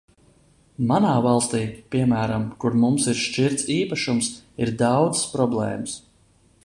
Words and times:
Manā 0.91 1.09
valstī, 1.25 1.59
piemēram, 1.95 2.47
kur 2.63 2.77
mums 2.85 3.05
ir 3.13 3.19
šķirts 3.25 3.69
īpašums, 3.77 4.31
ir 4.67 4.73
daudzas 4.81 5.23
problēmas. 5.37 5.99